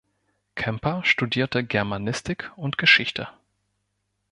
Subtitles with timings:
[0.55, 3.27] Kemper studierte Germanistik und Geschichte.